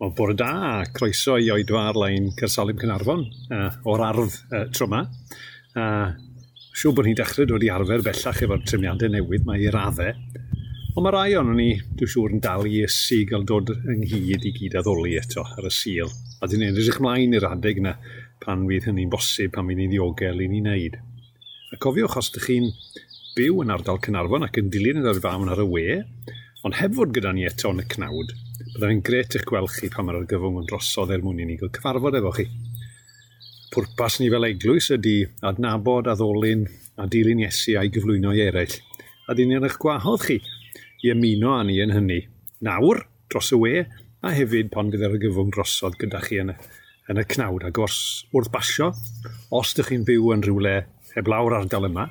Wel, 0.00 0.12
bore 0.16 0.32
da, 0.32 0.82
croeso 0.96 1.34
i 1.36 1.50
oedfa 1.52 1.80
ar-lein 1.90 2.30
Cersalim 2.32 2.78
Cynarfon 2.80 3.20
uh, 3.52 3.66
o'r 3.92 4.02
ardd 4.06 4.32
e, 4.32 4.46
uh, 4.56 4.62
tro 4.72 4.86
yma. 4.88 5.02
Uh, 5.76 6.14
siw 6.72 6.94
bod 6.96 7.04
ni'n 7.04 7.18
dechrau 7.18 7.44
dod 7.50 7.66
i 7.66 7.68
arfer 7.68 8.00
bellach 8.06 8.40
efo'r 8.46 8.62
trefniadau 8.64 9.12
newydd 9.12 9.44
mae 9.44 9.60
i 9.60 9.68
raddau. 9.74 10.16
Ond 10.94 11.04
mae 11.04 11.12
rai 11.12 11.36
o'n 11.36 11.52
ni, 11.52 11.68
dwi'n 12.00 12.12
siŵr, 12.14 12.38
yn 12.38 12.40
dal 12.48 12.64
i 12.64 12.80
ysu 12.86 13.20
gael 13.28 13.44
dod 13.52 13.74
ynghyd 13.76 14.48
i 14.48 14.56
gyd 14.56 14.80
addoli 14.80 15.18
eto 15.20 15.44
ar 15.44 15.68
y 15.68 15.76
sil. 15.82 16.08
A 16.40 16.48
dyn 16.48 16.64
ni'n 16.64 16.72
edrych 16.72 17.02
ymlaen 17.02 17.36
i'r 17.36 17.50
adeg 17.52 17.84
yna 17.84 17.98
pan 18.40 18.64
fydd 18.72 18.88
hynny'n 18.88 19.12
bosib 19.12 19.52
pan 19.52 19.68
fydd 19.68 19.84
ni'n 19.84 19.92
ddiogel 19.92 20.40
i 20.40 20.48
ni'n 20.48 20.70
neud. 20.72 20.96
A 21.76 21.84
cofiwch 21.84 22.16
os 22.22 22.32
ydych 22.32 22.48
chi'n 22.48 22.72
byw 23.36 23.66
yn 23.66 23.76
ardal 23.76 24.00
Cynarfon 24.08 24.48
ac 24.48 24.64
yn 24.64 24.72
dilyn 24.72 25.04
yr 25.04 25.12
arfawn 25.12 25.52
ar 25.52 25.60
y 25.60 25.72
we, 25.76 25.88
ond 26.64 26.80
heb 26.80 26.96
fod 26.96 27.12
gyda 27.12 27.36
ni 27.36 27.44
eto 27.52 27.76
yn 27.76 27.84
y 27.84 27.92
cnawd, 27.92 28.32
Byddai'n 28.70 29.00
gret 29.02 29.34
eich 29.34 29.42
gweld 29.48 29.72
chi 29.74 29.88
pan 29.90 30.06
mae'r 30.06 30.28
gyfwng 30.30 30.60
yn 30.60 30.66
drosodd 30.70 31.10
er 31.10 31.24
mwyn 31.24 31.40
i 31.42 31.46
ni 31.48 31.56
gael 31.58 31.72
cyfarfod 31.74 32.14
efo 32.20 32.30
chi. 32.36 32.44
Pwrpas 33.74 34.18
ni 34.20 34.28
fel 34.30 34.46
eglwys 34.46 34.92
ydy 34.94 35.14
adnabod, 35.50 36.06
addolyn 36.12 36.62
a 36.94 37.08
dilyn 37.10 37.42
Iesu 37.42 37.74
a'i 37.80 37.90
gyflwyno 37.90 38.30
i 38.36 38.44
eraill. 38.44 38.76
A 39.26 39.34
dyn 39.34 39.50
ni'n 39.50 39.66
eich 39.66 39.74
gwahodd 39.82 40.22
chi 40.22 40.36
i 41.02 41.10
ymuno 41.10 41.56
â 41.56 41.64
ni 41.66 41.80
yn 41.82 41.94
hynny. 41.96 42.20
Nawr, 42.66 43.02
dros 43.32 43.50
y 43.56 43.58
we, 43.58 43.72
a 44.22 44.32
hefyd 44.36 44.70
pan 44.70 44.92
fydd 44.92 45.02
yr 45.08 45.18
gyfwng 45.24 45.50
drosodd 45.56 45.98
gyda 45.98 46.22
chi 46.28 46.38
yn 46.44 46.52
y, 46.54 46.56
yn 47.10 47.22
y 47.22 47.26
cnawd. 47.34 47.66
Ac 47.66 47.82
os 47.82 47.98
wrth 48.30 48.52
basio, 48.54 48.92
os 49.50 49.74
ydych 49.74 49.90
chi'n 49.90 50.06
byw 50.06 50.30
yn 50.36 50.46
rhywle 50.46 50.76
heblaw'r 51.16 51.58
ardal 51.58 51.88
yma, 51.90 52.06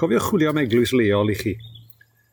cofiwch 0.00 0.30
chwilio 0.30 0.54
am 0.54 0.62
eglwys 0.64 0.96
leol 0.96 1.34
i 1.34 1.36
chi, 1.44 1.54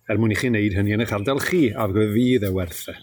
er 0.07 0.23
mwyn 0.23 0.37
i 0.37 0.39
chi 0.39 0.53
wneud 0.53 0.79
hynny 0.79 0.95
yn 0.95 1.03
eich 1.03 1.15
ardal 1.19 1.43
chi, 1.43 1.65
a 1.75 1.89
fydd 1.91 2.47
e 2.47 2.55
werth 2.55 2.87
e. 2.95 2.97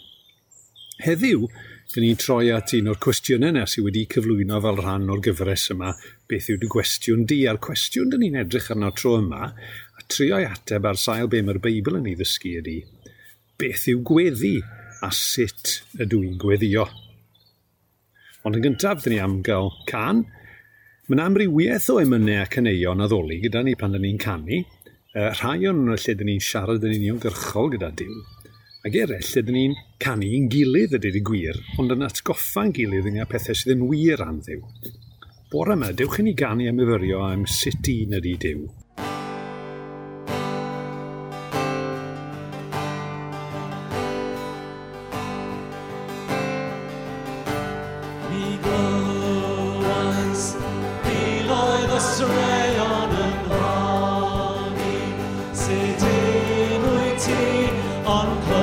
Heddiw, 1.02 1.48
dyn 1.90 2.04
ni'n 2.06 2.18
troi 2.22 2.52
at 2.54 2.70
un 2.76 2.92
o'r 2.92 2.98
cwestiynau 3.02 3.50
yna 3.50 3.64
sydd 3.66 3.86
wedi 3.88 4.04
cyflwyno 4.12 4.60
fel 4.62 4.76
rhan 4.78 5.08
o'r 5.10 5.22
gyfres 5.26 5.64
yma, 5.74 5.90
beth 6.30 6.50
yw'r 6.52 6.68
gwestiwn 6.70 7.24
di, 7.30 7.40
a'r 7.50 7.58
cwestiwn 7.66 8.12
dyn 8.12 8.22
ni'n 8.22 8.38
edrych 8.44 8.70
arno 8.70 8.92
tro 8.94 9.16
yma, 9.18 9.48
a 9.98 10.04
trio'i 10.06 10.46
ateb 10.46 10.86
ar 10.86 11.00
sail 11.00 11.26
be 11.32 11.40
mae'r 11.42 11.58
Beibl 11.64 11.98
yn 11.98 12.06
ei 12.12 12.14
ddysgu 12.20 12.52
ydy, 12.60 12.76
beth 13.58 13.88
yw 13.90 14.04
gweddi 14.06 14.52
a 15.02 15.10
sut 15.18 15.80
ydw 15.98 16.22
i'n 16.28 16.38
gweddio. 16.44 16.86
Ond 18.46 18.60
yn 18.60 18.66
gyntaf, 18.68 19.02
dyn 19.02 19.16
ni 19.16 19.20
am 19.24 19.40
gael 19.42 19.72
can. 19.90 20.22
Mae'n 21.08 21.24
amrywiaeth 21.26 21.90
o 21.90 21.98
emynau 22.04 22.44
a 22.44 22.46
cyneuon 22.54 23.02
a 23.02 23.10
ddoli 23.10 23.40
gyda 23.42 23.64
ni 23.66 23.74
pan 23.80 23.96
dyn 23.96 24.06
ni'n 24.06 24.22
canu. 24.22 24.62
Rhai 25.14 25.58
o'n 25.72 25.84
lle 25.90 26.16
dyn 26.20 26.30
ni'n 26.30 26.48
siarad 26.52 26.86
yn 26.86 26.96
uniongyrchol 27.00 27.74
gyda 27.74 27.90
Dyw 27.98 28.33
ac 28.84 28.96
eraill 29.00 29.28
lle 29.32 29.42
dyn 29.48 29.56
ni'n 29.56 29.74
canu 30.04 30.26
i'n 30.36 30.50
gilydd 30.52 30.98
y 30.98 31.00
dyd 31.00 31.16
i 31.16 31.22
gwir, 31.24 31.60
ond 31.80 31.94
yn 31.94 32.04
atgoffa'n 32.04 32.74
gilydd 32.76 33.08
yng 33.08 33.22
pethau 33.30 33.56
sydd 33.56 33.78
yn 33.78 33.86
wir 33.88 34.20
am 34.26 34.42
ddiw. 34.44 34.60
Bore 35.52 35.78
yma, 35.78 35.92
dewch 35.96 36.20
i 36.20 36.28
ni 36.28 36.36
ganu 36.36 36.68
am 36.68 36.80
myfyrio 36.82 37.24
am 37.24 37.48
sut 37.48 37.92
un 37.96 38.18
ydy 38.20 38.36
diw. 38.44 38.64
on 58.06 58.53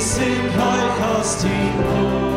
Simplify 0.00 0.96
Costing 0.98 1.76
Lord. 1.78 2.29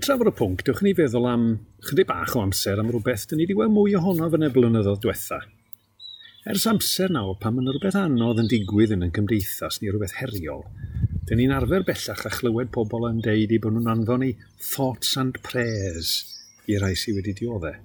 ni'n 0.00 0.06
trafod 0.06 0.30
y 0.30 0.32
pwnc, 0.32 0.62
dewch 0.64 0.78
ni 0.80 0.94
feddwl 0.96 1.26
am 1.28 1.42
chydig 1.84 2.06
bach 2.08 2.32
o 2.32 2.40
amser 2.40 2.78
am 2.80 2.88
rhywbeth 2.88 3.26
dyn 3.28 3.36
ni 3.36 3.44
wedi 3.44 3.56
gweld 3.58 3.72
mwy 3.74 3.92
ohono 3.98 4.30
fy 4.32 4.48
blynyddoedd 4.54 5.02
diwetha. 5.02 5.40
Ers 6.48 6.64
amser 6.70 7.12
nawr, 7.12 7.34
pan 7.36 7.52
mae'n 7.52 7.68
rhywbeth 7.68 7.98
anodd 8.00 8.40
yn 8.40 8.48
digwydd 8.48 8.94
yn 8.96 9.04
y 9.04 9.10
gymdeithas 9.12 9.82
neu 9.82 9.92
rhywbeth 9.92 10.16
heriol, 10.22 10.64
dyn 11.28 11.42
ni'n 11.42 11.52
arfer 11.52 11.84
bellach 11.84 12.24
a 12.24 12.32
chlywed 12.32 12.72
pobl 12.72 13.04
yn 13.10 13.20
deud 13.26 13.52
i 13.52 13.60
bod 13.60 13.76
nhw'n 13.76 13.92
anfon 13.92 14.24
i 14.24 14.30
thoughts 14.70 15.12
and 15.20 15.36
prayers 15.44 16.14
i 16.64 16.80
rai 16.80 16.94
sydd 16.96 17.20
wedi 17.20 17.36
dioddau. 17.42 17.76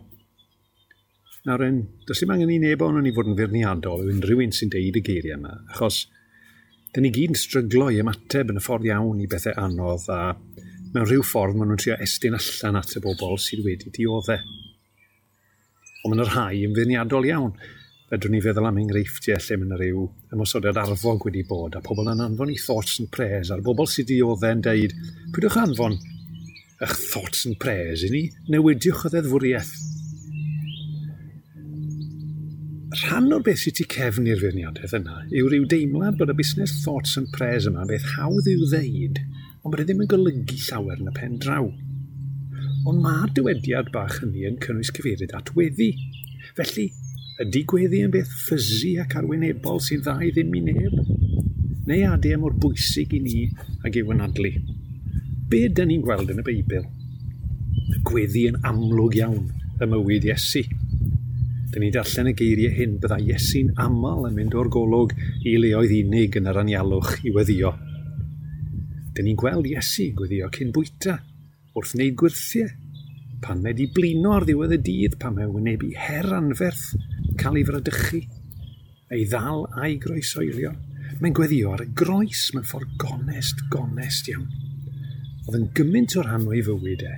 Nawr 1.49 1.67
en, 1.67 1.83
does 2.07 2.23
dim 2.23 2.31
angen 2.31 2.53
i 2.55 2.61
neb 2.63 2.85
o'n 2.85 3.01
ni 3.03 3.11
fod 3.17 3.27
yn 3.33 3.35
feirniadol 3.41 4.05
o 4.05 4.13
unrhyw 4.15 4.45
un 4.45 4.55
sy'n 4.55 4.71
deud 4.71 5.01
y 5.01 5.03
geiriau 5.03 5.35
yma, 5.35 5.57
achos 5.75 6.05
dyn 6.95 7.09
ni 7.09 7.11
gyd 7.11 7.35
yn 7.35 7.43
stryglo 7.43 7.91
i 7.91 7.99
ymateb 7.99 8.55
yn 8.55 8.63
y 8.63 8.63
ffordd 8.63 8.87
iawn 8.87 9.19
i 9.19 9.27
bethau 9.27 9.59
anodd 9.67 10.07
a 10.15 10.21
mewn 10.95 11.09
rhyw 11.09 11.23
ffordd 11.27 11.57
maen 11.59 11.67
nhw'n 11.73 11.79
trio 11.81 11.95
estyn 11.99 12.37
allan 12.37 12.79
at 12.79 12.93
y 12.95 13.01
bobl 13.03 13.35
sydd 13.41 13.65
wedi 13.65 13.91
dioddau. 13.91 14.43
Ond 16.05 16.13
mae'n 16.13 16.29
rhai 16.29 16.61
yn 16.63 16.75
fyddiadol 16.77 17.27
iawn. 17.27 17.51
Fedrwn 18.07 18.35
ni 18.35 18.39
feddwl 18.45 18.69
am 18.69 18.79
enghreifftiau 18.79 19.41
lle 19.43 19.57
mae'n 19.59 19.75
rhyw 19.81 20.05
ymosodiad 20.37 20.79
arfog 20.79 21.25
wedi 21.27 21.43
bod 21.49 21.75
a 21.75 21.81
pobl 21.83 22.07
yn 22.13 22.23
anfon 22.23 22.53
i 22.53 22.55
thoughts 22.61 23.01
and 23.01 23.11
prayers 23.11 23.51
a'r 23.51 23.63
bobl 23.65 23.89
sydd 23.91 24.07
dioddau 24.13 24.55
yn 24.55 24.63
deud 24.63 24.95
pwydwch 25.35 25.57
anfon 25.65 25.97
eich 26.85 26.95
thoughts 27.09 27.43
and 27.49 27.59
prayers 27.59 28.05
i 28.05 28.13
ni 28.13 28.23
newidiwch 28.53 29.03
o 29.09 29.11
ddeddfwriaeth. 29.11 29.73
Rhan 33.01 33.33
o'r 33.35 33.43
beth 33.43 33.65
sydd 33.65 33.81
ti 33.81 33.89
cefn 33.97 34.31
i'r 34.31 34.39
feirniadaeth 34.39 34.95
yna 35.01 35.25
yw 35.27 35.49
rhyw 35.51 35.67
deimlad 35.75 36.21
bod 36.21 36.31
y 36.31 36.37
busnes 36.39 36.77
thoughts 36.85 37.17
and 37.19 37.33
prayers 37.35 37.67
yma 37.67 37.83
beth 37.89 38.13
hawdd 38.15 38.47
i'w 38.53 38.69
ddeud– 38.71 39.19
ond 39.65 39.73
bod 39.73 39.81
e 39.81 39.83
ddim 39.87 40.01
yn 40.03 40.09
golygu 40.11 40.55
llawer 40.61 40.99
yn 41.01 41.09
y 41.09 41.11
pen 41.15 41.39
draw. 41.41 41.65
Ond 42.85 42.99
mae'r 43.01 43.31
dywediad 43.33 43.87
bach 43.95 44.19
hynny 44.21 44.43
yn 44.45 44.59
cynnwys 44.61 44.91
cyfeirid 44.93 45.31
at 45.33 45.47
weddi. 45.57 45.87
Felly, 46.59 46.85
ydy 47.41 47.63
gweddi 47.71 48.03
yn 48.05 48.13
beth 48.13 48.29
ffysi 48.43 48.91
ac 49.01 49.15
arwynebol 49.17 49.81
sy'n 49.81 50.03
dda 50.05 50.19
i 50.21 50.29
ddim 50.35 50.53
i 50.53 50.61
neb? 50.67 50.99
Neu 51.89 52.05
adau 52.11 52.35
e 52.35 52.37
mor 52.43 52.53
bwysig 52.61 53.15
i 53.17 53.23
ni 53.23 53.47
ag 53.81 53.97
i'w 53.97 54.13
anadlu? 54.13 54.53
Be 55.49 55.63
dyn 55.65 55.89
ni'n 55.89 56.05
gweld 56.05 56.35
yn 56.35 56.43
y 56.43 56.45
Beibl? 56.45 56.85
Gweddi 58.05 58.45
yn 58.51 58.61
amlwg 58.69 59.17
iawn 59.23 59.49
y 59.81 59.89
mywyd 59.89 60.29
Iesu. 60.29 60.61
Dyn 61.73 61.87
ni 61.87 61.89
darllen 61.97 62.29
y 62.29 62.35
geiriau 62.37 62.77
hyn 62.77 62.99
bydda 63.01 63.17
Iesu'n 63.31 63.73
aml 63.81 64.29
yn 64.29 64.37
mynd 64.37 64.61
o'r 64.61 64.69
golwg 64.77 65.17
i 65.41 65.57
leoedd 65.57 65.97
unig 66.03 66.37
yn 66.37 66.53
yr 66.53 66.61
anialwch 66.61 67.17
i 67.25 67.33
weddio 67.33 67.73
Dyn 69.15 69.29
ni'n 69.29 69.37
gweld 69.39 69.67
Iesu 69.69 70.09
gwyddio 70.17 70.49
cyn 70.51 70.73
bwyta, 70.75 71.13
wrth 71.75 71.93
wneud 71.95 72.17
gwirthiau, 72.19 72.71
pan 73.43 73.61
mae 73.63 73.71
wedi 73.71 73.85
blino 73.95 74.33
ar 74.35 74.43
ddiwedd 74.43 74.73
y 74.75 74.79
dydd, 74.83 75.13
pan 75.21 75.37
mae 75.37 75.47
wynebu 75.47 75.93
her 76.03 76.27
anferth, 76.35 76.89
cael 77.39 77.59
ei 77.61 77.63
fradychu, 77.67 78.19
ei 79.15 79.23
ddal 79.31 79.63
a'i 79.79 79.95
groesoelio. 80.03 80.73
Mae'n 81.21 81.35
gweddio 81.37 81.71
ar 81.71 81.85
y 81.85 81.87
groes 81.95 82.49
mewn 82.55 82.67
ffordd 82.67 82.97
gonest, 82.99 83.63
gonest 83.71 84.27
iawn. 84.33 84.49
Oedd 85.45 85.59
yn 85.61 85.69
gymaint 85.77 86.17
o'r 86.19 86.27
rhan 86.27 86.49
o'i 86.49 86.63
fywyd 86.65 87.05
e, 87.07 87.13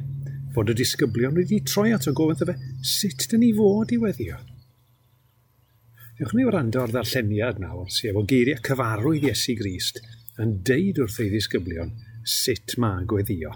fod 0.54 0.70
y 0.70 0.78
disgyblion 0.78 1.38
wedi 1.40 1.64
troi 1.66 1.90
at 1.96 2.06
o 2.12 2.14
gofyn 2.14 2.52
fe, 2.52 2.58
sut 2.86 3.26
dyn 3.32 3.42
ni 3.42 3.50
fod 3.58 3.96
i 3.96 4.00
weddio? 4.04 4.38
Diolch 6.18 6.38
ni 6.38 6.46
wrando 6.46 6.84
ar 6.84 6.94
ddarlleniad 6.94 7.64
nawr, 7.64 7.90
sef 7.94 8.18
o 8.18 8.26
geiriau 8.30 8.62
cyfarwydd 8.70 9.30
Iesu 9.32 9.58
Grist, 9.58 10.04
yn 10.42 10.58
deud 10.68 11.00
wrth 11.02 11.20
ei 11.24 11.32
ddisgyblion 11.32 11.94
sut 12.28 12.76
mae 12.82 13.06
gweddio. 13.10 13.56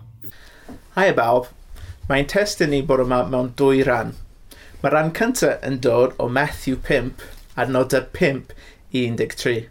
Hai 0.96 1.12
bawb, 1.18 1.50
mae'n 2.10 2.30
testyn 2.32 2.72
ni 2.74 2.82
bod 2.88 3.04
yma 3.04 3.22
mewn 3.30 3.52
dwy 3.60 3.84
ran. 3.88 4.16
Mae 4.82 4.94
ran 4.94 5.14
cyntaf 5.18 5.62
yn 5.68 5.78
dod 5.84 6.16
o 6.18 6.28
Matthew 6.32 6.80
5, 6.88 7.26
adnodau 7.62 8.08
5 8.18 8.56
i 8.98 9.06
13. 9.20 9.68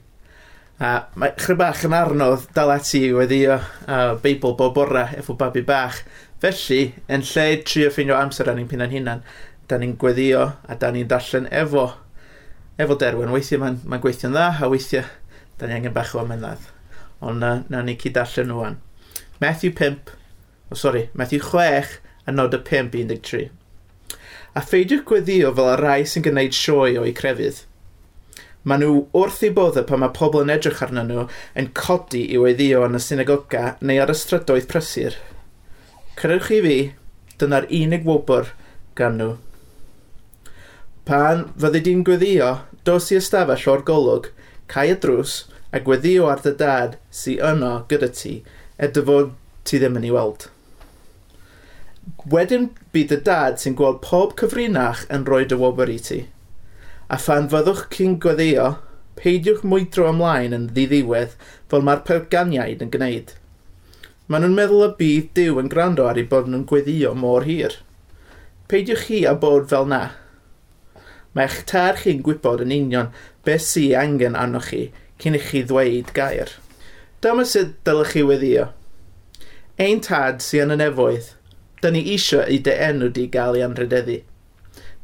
A 0.81 0.91
mae 1.21 1.35
chry 1.37 1.57
bach 1.61 1.83
yn 1.85 1.97
arnodd 1.97 2.47
dal 2.57 2.71
ati 2.73 3.03
i 3.09 3.13
weddio 3.13 3.59
uh, 3.59 4.15
Beibl 4.23 4.55
bob 4.57 4.77
bora 4.79 5.09
efo 5.19 5.37
babi 5.37 5.65
bach. 5.67 5.99
Felly, 6.41 6.95
yn 7.13 7.27
lle 7.27 7.47
trio 7.69 7.91
ffeinio 7.93 8.17
amser 8.17 8.49
a'n 8.49 8.57
ni'n 8.63 8.71
pinna'n 8.71 8.95
hunan, 8.95 9.25
da 9.69 9.77
ni'n 9.77 9.99
gweddio 10.01 10.47
a 10.65 10.79
da 10.81 10.89
ni'n 10.95 11.11
darllen 11.11 11.51
efo. 11.53 11.91
Efo 12.81 12.97
derwen, 12.97 13.35
weithiau 13.35 13.61
mae'n 13.61 13.83
ma, 13.85 14.01
gweithio'n 14.01 14.33
dda, 14.33 14.47
a 14.57 14.71
weithiau 14.73 15.05
da 15.61 15.69
ni 15.69 15.77
angen 15.77 15.93
bach 15.93 16.15
o 16.17 16.23
amennaeth 16.23 16.71
ond 17.21 17.41
na, 17.43 17.53
na 17.69 17.83
ni 17.85 17.97
cyd 18.01 18.19
allan 18.21 18.51
nhw 18.51 18.67
an. 18.67 18.77
Matthew 19.41 19.73
5, 19.77 20.13
o 20.13 20.75
oh, 20.75 20.79
sori, 20.79 21.09
Matthew 21.15 21.41
6 21.41 21.99
a 22.27 22.33
nod 22.33 22.55
y 22.55 22.61
5, 22.67 22.91
13. 22.93 23.51
A 24.55 24.63
pheidiwch 24.67 25.05
gweddio 25.09 25.53
fel 25.55 25.73
y 25.73 25.77
rai 25.81 26.01
sy'n 26.09 26.25
gwneud 26.27 26.57
sioe 26.57 26.97
o'i 27.01 27.13
crefydd. 27.17 27.65
Maen 28.69 28.83
nhw 28.85 28.97
wrth 29.17 29.45
i 29.47 29.51
boddau 29.57 29.87
pan 29.89 30.03
mae 30.03 30.13
pobl 30.17 30.43
yn 30.45 30.53
edrych 30.53 30.83
arnyn 30.85 31.09
nhw 31.09 31.27
yn 31.61 31.71
codi 31.77 32.27
i 32.35 32.41
weddio 32.41 32.83
yn 32.85 32.99
y 32.99 33.01
synagoga 33.01 33.77
neu 33.81 34.03
ar 34.03 34.13
y 34.13 34.17
strydoedd 34.21 34.67
prysur. 34.69 35.17
Cyrwch 36.21 36.51
i 36.57 36.59
fi, 36.67 36.75
dyna'r 37.41 37.71
unig 37.79 38.05
wobr 38.09 38.51
gan 38.99 39.17
nhw. 39.21 39.31
Pan 41.09 41.47
fyddi 41.63 41.81
di'n 41.87 42.05
gweddio, 42.05 42.51
dos 42.85 43.09
i 43.15 43.17
ystafell 43.17 43.65
o'r 43.73 43.87
golwg, 43.89 44.29
cael 44.71 44.93
y 44.93 44.99
drws, 45.01 45.39
a 45.71 45.81
gweddio 45.87 46.27
ar 46.31 46.43
dy 46.45 46.53
dad 46.63 46.97
sy'n 47.15 47.43
yno 47.53 47.75
gyda 47.91 48.09
ti 48.21 48.33
e 48.79 48.89
dy 48.95 49.05
fod 49.07 49.33
ti 49.69 49.79
ddim 49.79 49.99
yn 50.01 50.07
ei 50.09 50.15
weld. 50.15 50.49
Wedyn 52.35 52.71
bydd 52.95 53.15
y 53.15 53.19
dad 53.27 53.61
sy'n 53.63 53.77
gweld 53.79 54.01
pob 54.07 54.35
cyfrinach 54.41 55.05
yn 55.15 55.27
rhoi 55.29 55.45
dy 55.51 55.59
wobr 55.61 55.93
i 55.93 55.99
ti. 56.07 56.21
A 57.11 57.19
phan 57.19 57.49
fyddwch 57.53 57.85
chi'n 57.95 58.17
gweddio, 58.23 58.71
peidiwch 59.21 59.63
mwydro 59.67 60.09
ymlaen 60.11 60.57
yn 60.57 60.67
ddiddiwedd 60.75 61.37
fel 61.71 61.87
mae'r 61.87 62.03
perganiaid 62.09 62.83
yn 62.87 62.91
gwneud. 62.95 63.35
Maen 64.31 64.45
nhw'n 64.47 64.57
meddwl 64.57 64.87
y 64.87 64.91
bydd 64.99 65.31
Dyw 65.37 65.61
yn 65.63 65.71
gwrando 65.71 66.07
ar 66.07 66.19
ei 66.19 66.27
bod 66.33 66.51
nhw'n 66.51 66.67
gweddio 66.71 67.15
mor 67.19 67.47
hir. 67.47 67.77
Peidiwch 68.71 69.07
chi 69.09 69.25
a 69.27 69.35
bod 69.45 69.69
fel 69.71 69.89
na. 69.91 70.03
Mae 71.35 71.47
eich 71.47 71.61
tar 71.71 71.99
chi'n 71.99 72.23
gwybod 72.27 72.63
yn 72.65 72.75
union 72.75 73.11
beth 73.47 73.67
sy'n 73.67 73.99
angen 73.99 74.39
arnoch 74.39 74.71
chi 74.71 74.85
cyn 75.23 75.37
i 75.39 75.41
chi 75.45 75.63
ddweud 75.67 76.13
gair. 76.17 76.55
Dyma 77.21 77.45
sydd 77.45 77.75
dylech 77.85 78.15
chi 78.15 78.25
weddio. 78.25 78.71
Ein 79.81 80.01
tad 80.05 80.43
sy'n 80.45 80.73
yn 80.73 80.77
y 80.77 80.79
nefoedd, 80.81 81.35
da 81.81 81.91
ni 81.93 82.01
isio 82.15 82.43
i 82.45 82.59
dy 82.65 82.73
enw 82.89 83.09
di 83.17 83.27
gael 83.33 83.59
ei 83.59 83.65
anrhydeddu. 83.65 84.19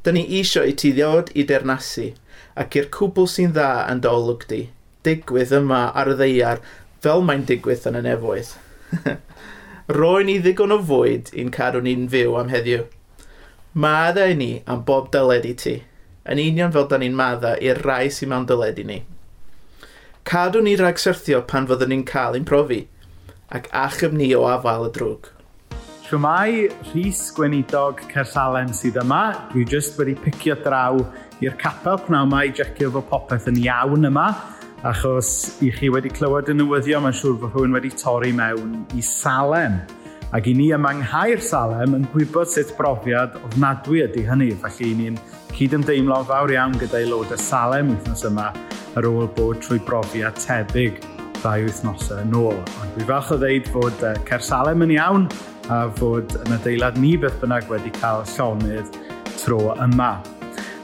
Da 0.05 0.13
ni 0.13 0.23
isio 0.39 0.63
i 0.65 0.75
ti 0.77 0.93
ddiod 0.97 1.33
i 1.35 1.45
dernasu, 1.49 2.11
ac 2.57 2.77
i'r 2.77 2.91
cwbl 2.97 3.29
sy'n 3.33 3.55
dda 3.57 3.71
yn 3.93 4.03
dolwg 4.05 4.45
di, 4.51 4.63
digwydd 5.05 5.55
yma 5.59 5.87
ar 5.97 6.13
y 6.13 6.17
ddeiar 6.21 6.63
fel 7.05 7.25
mae'n 7.25 7.45
digwydd 7.49 7.89
yn 7.91 8.01
y 8.01 8.05
nefoedd. 8.07 8.53
Roi 9.99 10.23
ni 10.29 10.39
ddigon 10.43 10.75
o 10.75 10.79
fwyd 10.83 11.33
i'n 11.37 11.53
cadw 11.55 11.83
ni'n 11.85 12.09
fyw 12.13 12.37
am 12.41 12.53
heddiw. 12.53 12.87
Maddau 13.77 14.33
ni 14.37 14.51
am 14.65 14.85
bob 14.89 15.13
dyled 15.13 15.45
i 15.49 15.53
ti, 15.65 15.77
yn 16.25 16.41
union 16.43 16.73
fel 16.73 16.89
da 16.91 17.01
ni'n 17.01 17.17
madda 17.17 17.55
i'r 17.61 17.83
rai 17.85 18.09
sy'n 18.13 18.33
mewn 18.33 18.49
dyled 18.49 18.81
i 18.83 18.87
ni 18.89 18.99
cadw 20.27 20.59
ni 20.61 20.73
rhag 20.75 20.99
syrthio 20.99 21.39
pan 21.47 21.69
fyddwn 21.71 21.93
ni'n 21.93 22.01
cael 22.07 22.35
ein 22.35 22.47
profi, 22.51 22.81
ac 23.55 23.69
achub 23.81 24.15
ni 24.19 24.27
o 24.35 24.41
afael 24.51 24.89
y 24.89 24.91
drwg. 24.97 25.29
Siwmai, 26.07 26.67
Rhys 26.89 27.21
Gweinidog 27.37 28.03
Cersalen 28.11 28.73
sydd 28.75 28.99
yma. 28.99 29.21
Dwi 29.53 29.63
jyst 29.71 29.95
wedi 30.01 30.17
picio 30.25 30.57
draw 30.65 30.99
i'r 31.45 31.55
capel 31.63 32.03
pnawn 32.09 32.27
yma 32.27 32.43
i 32.43 32.51
jecio 32.59 32.91
fod 32.97 33.07
popeth 33.13 33.47
yn 33.53 33.63
iawn 33.63 34.11
yma. 34.11 34.27
Achos 34.91 35.31
i 35.63 35.71
chi 35.79 35.93
wedi 35.95 36.11
clywed 36.11 36.51
y 36.51 36.59
newyddion, 36.59 37.07
mae'n 37.07 37.19
siŵr 37.23 37.39
fod 37.45 37.55
hwn 37.55 37.79
wedi 37.79 37.95
torri 37.95 38.35
mewn 38.35 38.81
i 38.99 39.07
Salem. 39.07 39.79
Ac 40.35 40.51
i 40.51 40.59
ni 40.59 40.73
yma 40.75 40.97
ynghair 40.99 41.39
Salem 41.39 41.95
yn 42.01 42.11
gwybod 42.11 42.51
sut 42.51 42.75
brofiad 42.79 43.39
ofnadwy 43.45 44.03
ydy 44.09 44.27
hynny. 44.27 44.55
Felly 44.67 44.95
ni'n 45.05 45.23
cyd 45.55 45.79
ymdeimlo'n 45.79 46.27
fawr 46.27 46.59
iawn 46.59 46.81
gyda 46.83 47.05
aelod 47.05 47.31
y 47.31 47.45
Salem 47.47 47.95
wythnos 47.95 48.27
yma 48.27 48.51
ar 48.97 49.09
ôl 49.09 49.29
bod 49.37 49.61
trwy 49.65 49.81
brofiad 49.87 50.39
tebyg 50.41 51.03
ddau 51.41 51.67
wythnosau 51.67 52.23
yn 52.25 52.37
ôl. 52.37 52.63
Ond 52.81 52.95
dwi 52.97 53.09
falch 53.09 53.35
o 53.35 53.41
ddeud 53.41 53.69
fod 53.75 54.07
uh, 54.07 54.15
Cersalem 54.29 54.87
yn 54.87 54.97
iawn 54.97 55.29
a 55.73 55.85
fod 55.99 56.33
yn 56.45 56.57
adeilad 56.57 56.97
ni 57.03 57.17
beth 57.21 57.37
bynnag 57.43 57.69
wedi 57.73 57.93
cael 57.99 58.25
llonydd 58.37 58.97
tro 59.43 59.61
yma. 59.85 60.15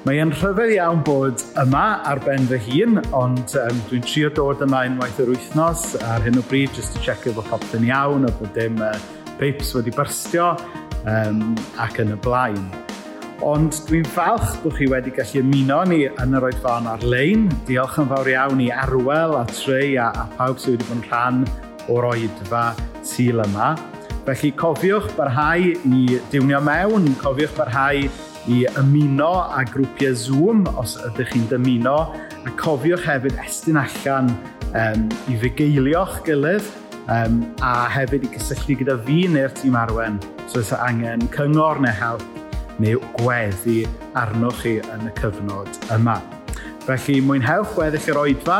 Mae 0.03 0.19
e'n 0.19 0.33
rhyfedd 0.35 0.75
iawn 0.75 1.03
bod 1.07 1.45
yma 1.63 1.85
ar 2.11 2.19
ben 2.27 2.49
fy 2.51 2.59
hun, 2.67 2.99
ond 3.15 3.55
um, 3.61 3.83
dwi'n 3.87 4.03
trio 4.03 4.33
dod 4.35 4.65
yma 4.67 4.83
unwaith 4.91 5.21
yr 5.23 5.31
wythnos 5.31 5.93
ar 6.11 6.27
hyn 6.27 6.41
o 6.41 6.47
bryd, 6.51 6.75
jyst 6.75 6.99
i 6.99 7.05
checio 7.07 7.37
bod 7.37 7.47
popeth 7.53 7.77
yn 7.79 7.87
iawn, 7.87 8.27
a 8.27 8.35
bod 8.41 8.51
dim 8.59 8.83
uh, 8.83 8.97
peips 9.39 9.71
wedi 9.79 9.95
byrstio 9.95 10.57
um, 11.07 11.53
ac 11.87 12.03
yn 12.03 12.17
y 12.17 12.19
blaen 12.27 12.67
ond 13.43 13.75
dwi'n 13.89 14.07
falch 14.15 14.55
bod 14.63 14.77
chi 14.77 14.87
wedi 14.91 15.11
gallu 15.15 15.41
ymuno 15.43 15.81
ni 15.91 16.01
yn 16.07 16.37
yr 16.39 16.47
oedfan 16.47 16.87
ar-lein. 16.91 17.49
Diolch 17.67 17.99
yn 17.99 18.11
fawr 18.11 18.29
iawn 18.31 18.61
i 18.63 18.69
Arwel 18.71 19.35
a 19.39 19.43
Trey 19.51 19.97
a, 19.99 20.11
a 20.15 20.27
pawb 20.37 20.61
sydd 20.63 20.79
wedi 20.79 20.87
bod 20.87 20.99
yn 20.99 21.07
rhan 21.09 21.41
o'r 21.91 22.07
oedfa 22.13 22.65
syl 23.07 23.43
yma. 23.43 23.73
Felly 24.27 24.53
cofiwch 24.59 25.09
barhau 25.19 25.73
i 25.73 26.21
diwnio 26.31 26.61
mewn, 26.63 27.09
cofiwch 27.23 27.57
barhau 27.59 28.05
i 28.51 28.61
ymuno 28.79 29.33
a 29.43 29.65
grwpiau 29.67 30.15
Zoom 30.19 30.63
os 30.79 30.95
ydych 31.09 31.35
chi'n 31.35 31.49
dymuno, 31.51 31.97
a 32.47 32.55
cofiwch 32.61 33.07
hefyd 33.09 33.39
estyn 33.43 33.81
allan 33.83 34.31
um, 34.71 35.09
i 35.31 35.39
fugeilio'ch 35.43 36.21
gilydd 36.29 36.71
um, 37.11 37.43
a 37.63 37.89
hefyd 37.97 38.29
i 38.29 38.31
gysylltu 38.37 38.79
gyda 38.83 39.01
fi 39.09 39.25
neu'r 39.31 39.59
tîm 39.59 39.79
arwen 39.79 40.23
so 40.47 40.63
oes 40.63 40.73
angen 40.79 41.27
cyngor 41.35 41.83
neu 41.83 41.99
help 41.99 42.32
neu 42.83 43.01
gweddi 43.19 43.83
arnoch 44.19 44.63
chi 44.65 44.79
yn 44.83 45.09
y 45.09 45.13
cyfnod 45.21 45.83
yma. 45.95 46.19
Felly 46.83 47.21
mwynhewch 47.23 47.77
gweddill 47.77 48.11
yr 48.11 48.21
oedfa 48.25 48.59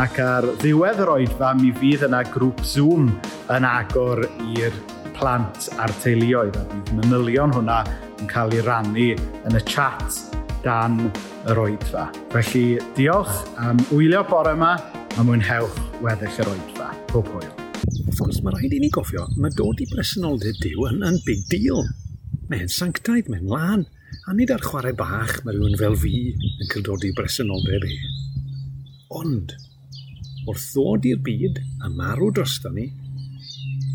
ac 0.00 0.20
ar 0.24 0.46
ddiwedd 0.62 1.02
yr 1.04 1.12
oedfa 1.16 1.52
mi 1.58 1.72
fydd 1.76 2.06
yna 2.06 2.22
grŵp 2.32 2.62
Zoom 2.64 3.10
yn 3.52 3.66
agor 3.68 4.24
i'r 4.54 4.76
plant 5.18 5.68
a'r 5.82 5.92
teuluoedd 6.02 6.56
a 6.56 6.64
bydd 6.70 6.92
manylion 7.00 7.52
hwnna 7.56 7.82
yn 8.18 8.30
cael 8.30 8.54
ei 8.54 8.64
rannu 8.64 9.08
yn 9.18 9.58
y 9.58 9.62
chat 9.68 10.20
dan 10.64 11.00
yr 11.50 11.60
oedfa. 11.66 12.08
Felly 12.32 12.78
diolch 12.96 13.36
am 13.62 13.80
wylio 13.90 14.24
bore 14.30 14.56
yma 14.56 14.74
a 15.18 15.26
mwynhewch 15.26 15.78
weddill 16.04 16.42
yr 16.44 16.52
oedfa. 16.54 16.92
Pob 17.12 17.28
hwyl. 17.34 17.50
Wrth 18.08 18.20
gwrs, 18.22 18.42
mae 18.44 18.54
rhaid 18.54 18.74
i 18.78 18.82
ni 18.82 18.90
gofio, 18.94 19.26
mae 19.36 19.52
dod 19.58 19.82
i 19.82 19.86
bresenoldeb 19.90 20.62
diw 20.62 20.88
yn, 20.90 21.02
yn 21.06 21.18
big 21.26 21.44
deal. 21.52 21.84
Mae'n 22.48 22.70
sanctaidd, 22.72 23.26
mae'n 23.28 23.48
lan. 23.52 23.82
A 24.28 24.32
nid 24.32 24.48
ar 24.54 24.62
chwarae 24.64 24.94
bach 24.96 25.34
mae 25.44 25.52
rhywun 25.52 25.76
fel 25.76 25.96
fi 26.00 26.12
yn 26.32 26.70
cildodi 26.72 27.10
bresenoldeb 27.16 27.84
e. 27.84 27.96
Ond, 29.18 29.52
wrth 30.48 30.64
ddod 30.72 31.08
i'r 31.10 31.20
byd 31.26 31.60
a 31.84 31.90
marw 31.92 32.30
drosto 32.32 32.72
ni, 32.72 32.86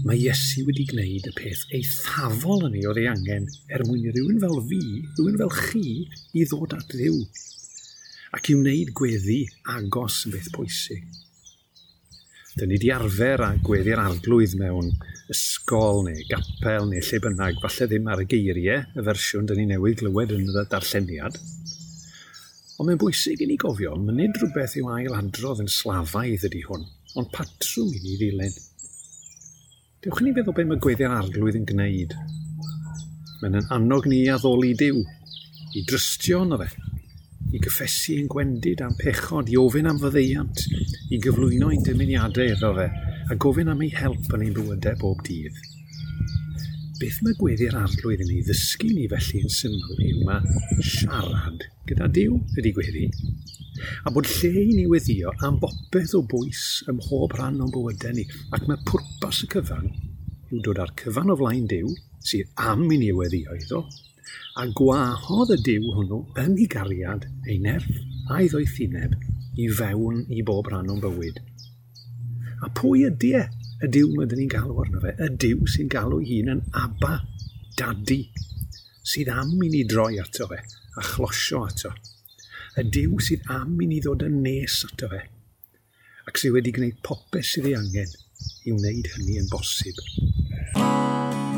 mae 0.06 0.20
Iesu 0.22 0.68
wedi 0.68 0.86
gwneud 0.92 1.32
y 1.32 1.34
peth 1.40 1.64
eithafol 1.80 2.68
yn 2.68 2.78
ei 2.78 2.86
oedd 2.92 3.02
ei 3.02 3.10
angen 3.10 3.50
er 3.74 3.86
mwyn 3.88 4.06
i 4.06 4.14
rhywun 4.14 4.42
fel 4.46 4.62
fi, 4.70 4.82
rhywun 5.18 5.42
fel 5.42 5.54
chi, 5.58 5.86
i 6.38 6.46
ddod 6.46 6.78
at 6.78 6.94
ddiw. 6.94 7.20
Ac 8.38 8.54
i 8.54 8.60
wneud 8.60 8.94
gweddi 9.00 9.42
agos 9.80 10.28
yn 10.28 10.38
beth 10.38 10.54
pwysig. 10.54 11.23
Dyn 12.54 12.70
ni 12.70 12.76
wedi 12.78 12.92
arfer 12.94 13.42
a 13.42 13.48
gweddi'r 13.66 13.98
arglwydd 13.98 14.52
mewn 14.60 14.92
ysgol 15.34 16.04
neu 16.06 16.20
gapel 16.30 16.86
neu 16.86 17.02
lle 17.02 17.20
bynnag, 17.24 17.56
falle 17.64 17.88
ddim 17.90 18.12
ar 18.14 18.22
y 18.22 18.28
geiriau, 18.30 18.84
y 18.94 19.06
fersiwn 19.08 19.48
dyn 19.50 19.58
ni 19.58 19.66
newydd 19.72 20.04
glywed 20.04 20.36
yn 20.36 20.52
y 20.52 20.64
darlleniad. 20.70 21.40
Ond 22.78 22.86
mae'n 22.86 23.02
bwysig 23.02 23.42
i 23.42 23.48
ni 23.50 23.58
gofio, 23.58 23.96
mae 23.98 24.20
nid 24.20 24.38
rhywbeth 24.38 24.78
yw 24.78 24.92
ail 24.94 25.18
adrodd 25.18 25.64
yn 25.66 25.74
slafaidd 25.80 26.46
ydy 26.52 26.62
hwn, 26.68 26.86
ond 27.18 27.34
patrwm 27.34 27.90
i 27.90 28.04
ni 28.04 28.20
ddilyn. 28.22 28.62
Dewch 30.06 30.22
ni 30.22 30.38
feddwl 30.38 30.58
beth 30.60 30.70
mae 30.70 30.86
gweddi'r 30.86 31.18
arglwydd 31.18 31.58
yn 31.58 31.70
gwneud. 31.74 32.14
Mae'n 33.42 33.64
yn 33.64 33.74
annog 33.80 34.06
ni 34.06 34.28
a 34.30 34.38
ddoli 34.38 34.76
diw, 34.78 35.02
i 35.74 35.88
drystio 35.90 36.46
yno 36.46 36.62
fe, 36.62 36.70
i 37.54 37.60
gyffesu 37.62 38.16
yn 38.18 38.30
gwendid 38.32 38.82
am 38.82 38.96
pechod, 38.98 39.52
i 39.54 39.58
ofyn 39.62 39.90
am 39.90 40.00
fyddeiant, 40.02 40.64
i 41.14 41.20
gyflwyno 41.22 41.70
ein 41.70 41.84
dymuniadau 41.86 42.50
iddo 42.56 42.72
fe, 42.80 42.88
a 43.30 43.38
gofyn 43.46 43.70
am 43.74 43.84
ei 43.86 43.92
help 43.94 44.34
yn 44.34 44.46
ein 44.48 44.56
bywydau 44.58 44.98
bob 45.02 45.22
dydd. 45.28 45.60
Beth 46.98 47.20
mae 47.26 47.38
gweddi'r 47.38 47.78
arglwydd 47.78 48.24
yn 48.26 48.32
ei 48.34 48.46
ddysgu 48.48 48.90
ni 48.94 49.06
felly 49.12 49.44
yn 49.44 49.54
syml 49.54 50.02
yw 50.08 50.24
mae 50.26 50.82
siarad 50.88 51.68
gyda 51.90 52.08
Dyw 52.16 52.40
ydy 52.62 52.72
gweddi, 52.74 53.06
a 54.08 54.14
bod 54.16 54.30
lle 54.30 54.52
i 54.64 54.72
ni 54.72 54.88
weddio 54.90 55.34
am 55.46 55.60
bopeth 55.62 56.16
o 56.18 56.24
bwys 56.34 56.66
ym 56.90 56.98
mhob 57.02 57.38
rhan 57.38 57.62
o'n 57.62 57.74
bywydau 57.74 58.18
ni, 58.18 58.26
ac 58.56 58.66
mae 58.70 58.82
pwrpas 58.90 59.44
y 59.46 59.52
cyfan 59.54 59.92
yn 60.54 60.64
dod 60.66 60.80
ar 60.84 60.94
cyfan 61.00 61.34
o 61.34 61.36
flaen 61.40 61.66
Dyw, 61.70 61.90
sydd 62.24 62.52
am 62.70 62.86
i 62.94 63.00
ni 63.02 63.10
weddi 63.18 63.44
oedd 63.52 63.74
a 64.62 64.68
gwahodd 64.78 65.52
y 65.56 65.58
Dyw 65.66 65.90
hwnnw 65.96 66.20
yn 66.44 66.54
ei 66.62 66.68
gariad 66.70 67.26
ei 67.50 67.58
nerf 67.62 67.90
a'i 68.36 68.52
ddoethineb 68.52 69.16
i 69.64 69.66
fewn 69.80 70.22
i 70.30 70.44
bob 70.46 70.70
rhan 70.70 70.92
o'n 70.94 71.02
bywyd. 71.02 71.40
A 72.64 72.70
pwy 72.78 73.08
ydy 73.10 73.34
e? 73.42 73.44
Y 73.84 73.90
Dyw 73.96 74.14
mae 74.14 74.30
dyn 74.30 74.44
ni'n 74.44 74.54
galw 74.54 74.78
arno 74.84 75.02
fe. 75.04 75.16
Y 75.18 75.30
Dyw 75.42 75.66
sy'n 75.74 75.90
galw 75.92 76.22
hun 76.22 76.54
yn 76.54 76.62
aba, 76.80 77.18
dadi, 77.80 78.22
sydd 79.02 79.34
am 79.34 79.58
i 79.58 79.72
ni 79.74 79.84
droi 79.90 80.22
ato 80.22 80.48
fe 80.54 80.62
a 80.62 81.08
chlosio 81.10 81.66
ato. 81.68 81.92
Y 82.78 82.86
Dyw 82.94 83.18
sydd 83.26 83.50
am 83.58 83.74
i 83.82 83.90
ni 83.90 84.00
ddod 84.06 84.24
yn 84.30 84.44
nes 84.46 84.84
ato 84.88 85.10
fe 85.12 85.26
ac 86.30 86.40
sydd 86.40 86.54
wedi 86.56 86.72
gwneud 86.76 87.02
popeth 87.04 87.50
sydd 87.50 87.68
ei 87.68 87.76
angen 87.76 88.14
i 88.70 88.72
wneud 88.72 89.10
hynny 89.16 89.42
yn 89.42 89.50
bosib. 89.52 90.00
Bye. 90.72 91.53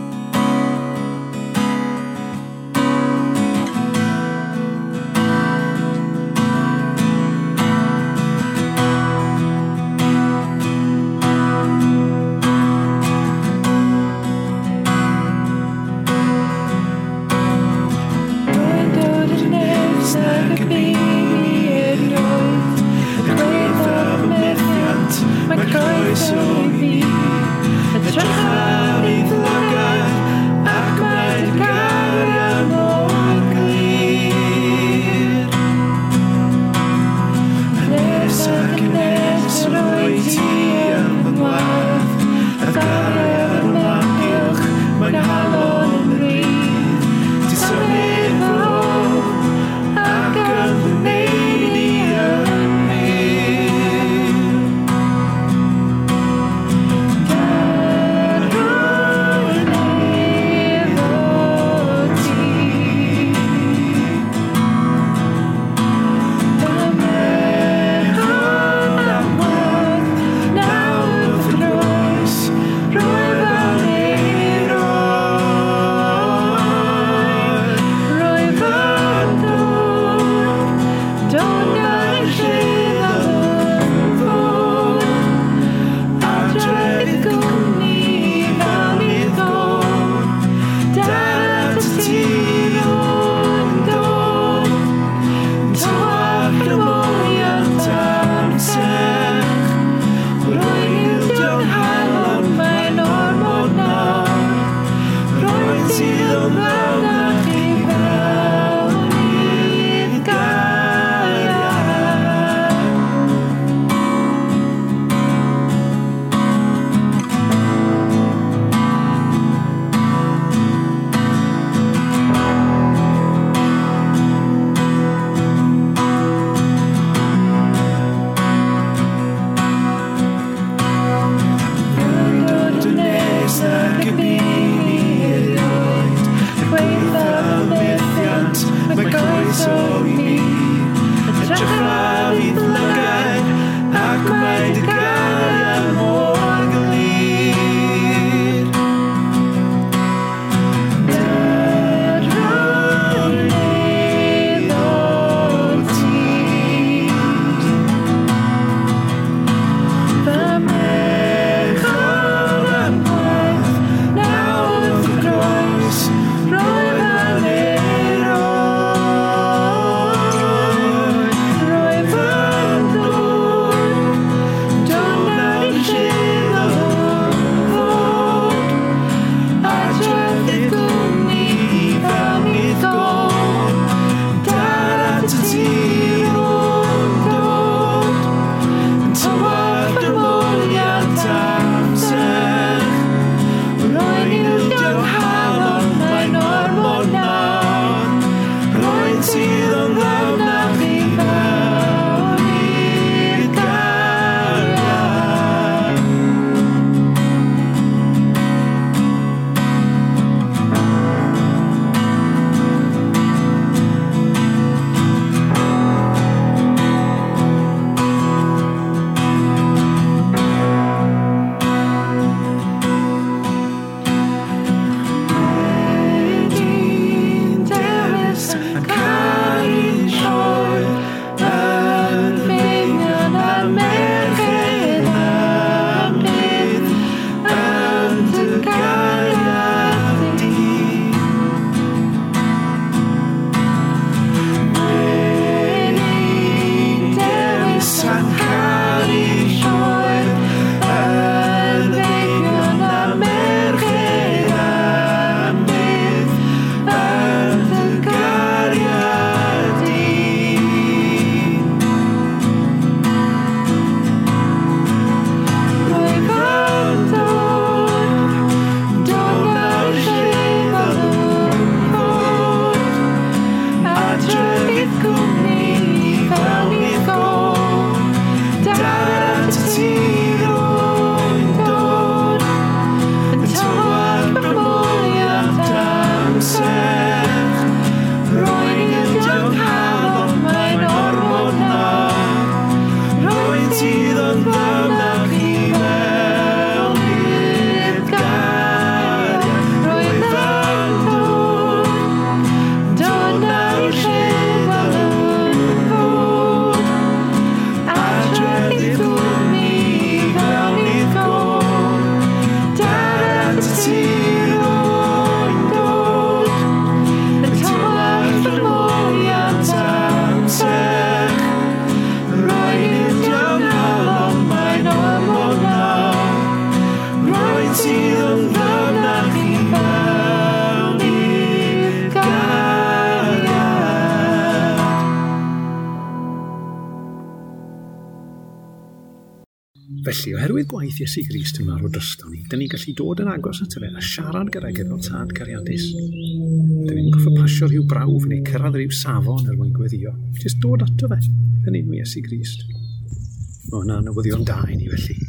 Oherwydd 340.56 340.70
gwaith 340.72 341.00
Iesu 341.04 341.22
Grist 341.28 341.58
yn 341.60 341.66
marw 341.68 341.90
drysdo 341.92 342.30
ni, 342.32 342.38
dyn 342.48 342.62
ni'n 342.62 342.70
gallu 342.72 342.94
dod 342.96 343.20
yn 343.20 343.28
agos 343.28 343.58
at 343.60 343.74
fe 343.76 343.90
a 343.92 344.04
siarad 344.10 344.48
gyda 344.54 344.70
gyda'r 344.78 345.02
tad 345.04 345.34
cariadus. 345.36 345.90
Dyn 345.92 346.94
ni'n 346.96 347.10
goffa 347.12 347.34
pasio 347.36 347.68
rhyw 347.68 347.84
brawf 347.92 348.24
neu 348.32 348.40
cyrraedd 348.48 348.78
rhyw 348.80 348.94
safon 348.96 349.50
er 349.52 349.58
mwyn 349.60 349.74
gweddio. 349.76 350.14
Jyst 350.40 350.64
dod 350.64 350.88
ato 350.88 351.12
fe 351.12 351.20
yn 351.28 351.76
enw 351.82 352.00
Iesu 352.00 352.24
Grist. 352.24 352.64
Mae 352.72 353.82
hwnna'n 353.82 354.08
newyddion 354.08 354.48
da 354.48 354.62
i 354.72 354.80
ni 354.80 354.88
felly. 354.94 355.20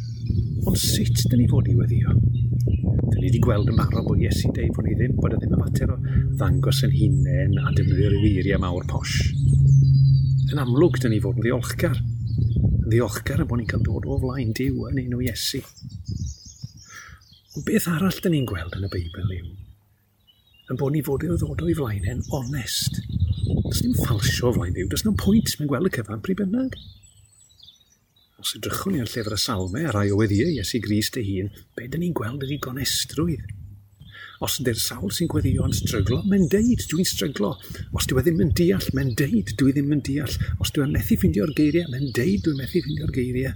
Ond 0.63 0.79
sut 0.79 1.25
dyn 1.27 1.43
ni 1.43 1.51
fod 1.51 1.67
i 1.67 1.75
weddio? 1.75 2.15
Dyn 2.15 3.19
ni 3.19 3.27
wedi 3.27 3.43
gweld 3.43 3.67
yn 3.67 3.83
barod 3.83 4.07
bod 4.07 4.23
Iesu 4.23 4.55
dweud 4.55 4.77
bod 4.79 4.87
ni 4.87 4.95
ddim, 4.95 5.19
bod 5.19 5.35
y 5.35 5.41
ddim 5.43 5.57
yn 5.57 5.65
mater 5.65 5.91
o 5.91 6.03
ddangos 6.37 6.85
yn 6.87 6.95
hunain 7.01 7.59
a 7.65 7.75
defnyddio'r 7.75 8.21
eiriau 8.21 8.63
mawr 8.63 8.87
posh. 8.95 9.19
Yn 10.53 10.63
amlwg, 10.63 11.03
dyn 11.03 11.17
ni 11.17 11.19
fod 11.19 11.35
yn 11.35 11.49
ddiolchgar 11.49 11.99
ddiolchgar 12.91 13.43
y 13.43 13.47
bod 13.47 13.61
ni'n 13.61 13.69
cael 13.69 13.85
dod 13.85 14.07
o 14.07 14.19
flaen 14.23 14.55
diw 14.57 14.89
yn 14.91 15.03
un 15.05 15.15
o 15.17 15.23
Iesu. 15.25 15.61
Ond 17.55 17.65
beth 17.67 17.87
arall 17.91 18.21
dyn 18.23 18.37
ni'n 18.37 18.49
gweld 18.49 18.77
yn 18.77 18.89
y 18.89 18.91
Beibl 18.93 19.33
yw 19.39 19.55
yn 20.67 20.79
bod 20.79 20.91
ni 20.91 21.01
fod 21.05 21.23
i 21.23 21.29
ddod 21.31 21.61
o'i 21.63 21.73
flaen 21.77 22.07
yn 22.11 22.23
onest. 22.35 22.99
Does 23.47 23.79
ni'n 23.83 23.95
falsio 24.03 24.49
o 24.49 24.55
flaen 24.57 24.75
diw? 24.75 24.87
does 24.91 25.05
ni'n 25.05 25.15
pwynt 25.19 25.53
mewn 25.59 25.69
gweld 25.71 25.87
y 25.87 25.93
cyfan 25.95 26.23
pryd 26.23 26.41
bynnag. 26.41 26.75
Os 28.43 28.51
ydrychwn 28.57 28.97
ni 28.97 29.03
ar 29.03 29.11
llyfr 29.11 29.37
y 29.37 29.39
salmau 29.41 29.87
a 29.87 29.93
rai 29.95 30.09
o 30.11 30.19
weddiau 30.19 30.51
Iesu 30.51 30.81
Gris 30.83 31.09
dy 31.15 31.23
hun, 31.29 31.53
be 31.77 31.87
dyn 31.87 32.03
ni'n 32.03 32.17
gweld 32.17 32.43
ydy 32.43 32.59
gonestrwydd. 32.63 33.47
Os 34.43 34.59
ydy'r 34.61 34.77
sawl 34.77 35.09
sy'n 35.13 35.29
gweddio 35.31 35.65
yn 35.65 35.73
stryglo, 35.73 36.19
mae'n 36.29 36.45
deud, 36.51 36.83
dwi'n 36.91 37.07
stryglo. 37.09 37.55
Os 37.97 38.05
dwi 38.09 38.21
e 38.21 38.25
ddim 38.27 38.43
yn 38.43 38.51
deall, 38.57 38.89
mae'n 38.93 39.15
deud, 39.17 39.53
dwi 39.57 39.73
ddim 39.73 39.95
yn 39.95 40.03
deall. 40.05 40.35
Os 40.61 40.73
dwi'n 40.75 40.91
e 40.91 40.97
methu 40.97 41.17
ffeindio'r 41.17 41.53
geiriau, 41.57 41.89
mae'n 41.89 42.11
deud, 42.13 42.43
dwi'n 42.45 42.59
methu 42.61 42.83
ffeindio'r 42.83 43.13
geiriau. 43.15 43.55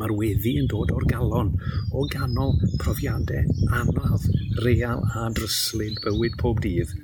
Mae'r 0.00 0.14
weddi 0.16 0.54
yn 0.62 0.70
dod 0.72 0.94
o'r 0.96 1.04
galon, 1.10 1.50
o 1.92 2.06
ganol 2.08 2.54
profiadau 2.80 3.44
anodd, 3.76 4.24
real 4.64 5.04
a 5.12 5.26
dryslyd 5.36 6.00
bywyd 6.06 6.40
pob 6.40 6.62
dydd, 6.64 6.94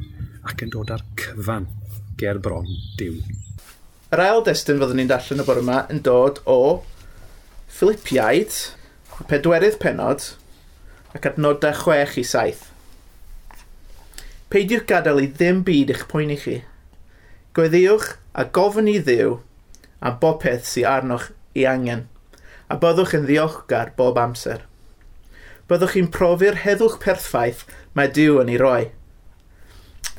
ac 0.48 0.64
yn 0.64 0.72
dod 0.72 0.94
ar 0.96 1.04
cyfan 1.20 1.68
ger 2.16 2.40
bron 2.40 2.70
diw. 2.96 3.20
Yr 4.14 4.22
ail 4.22 4.40
destyn 4.46 4.80
fyddwn 4.80 5.02
ni'n 5.02 5.12
darllen 5.12 5.42
y 5.42 5.44
bore 5.44 5.60
yma 5.60 5.82
yn 5.92 6.00
dod 6.06 6.40
o 6.48 6.80
Philippiaid, 7.76 8.56
pedwerydd 9.28 9.76
penod, 9.82 10.30
ac 11.16 11.30
adnodau 11.30 11.72
chwech 11.80 12.18
i 12.20 12.24
saith. 12.28 12.66
Peidiwch 14.52 14.86
gadael 14.90 15.22
i 15.24 15.28
ddim 15.32 15.62
byd 15.66 15.94
eich 15.94 16.04
poeni 16.10 16.36
chi. 16.38 16.60
Gweddiwch 17.56 18.12
a 18.36 18.44
gofyn 18.58 18.90
i 18.92 18.98
ddiw 19.00 19.38
am 20.04 20.18
bob 20.20 20.42
peth 20.44 20.68
sy'n 20.68 20.88
arnoch 20.90 21.30
i 21.56 21.64
angen, 21.66 22.04
a 22.68 22.76
byddwch 22.82 23.16
yn 23.16 23.24
ddiolchgar 23.26 23.94
bob 23.98 24.20
amser. 24.20 24.66
Byddwch 25.66 25.96
chi'n 25.96 26.12
profi'r 26.14 26.60
heddwch 26.62 27.00
perffaith 27.02 27.64
mae 27.96 28.12
Dyw 28.12 28.42
yn 28.42 28.52
ei 28.52 28.60
roi. 28.60 28.84